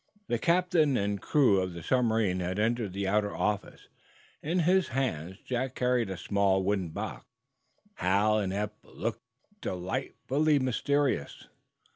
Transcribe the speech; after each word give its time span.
The 0.29 0.39
captain 0.39 0.97
and 0.97 1.21
crew 1.21 1.61
of 1.61 1.73
the 1.73 1.83
submarine 1.83 2.39
had 2.39 2.57
entered 2.57 2.91
the 2.91 3.07
outer 3.07 3.35
office. 3.35 3.87
In 4.41 4.61
his 4.61 4.87
hands 4.87 5.37
Jack 5.45 5.75
carried 5.75 6.09
a 6.09 6.17
small 6.17 6.63
wooden 6.63 6.89
box. 6.89 7.27
Hal 7.97 8.39
and 8.39 8.51
Eph 8.51 8.71
looked 8.83 9.21
delightfully 9.61 10.57
mysterious. 10.57 11.45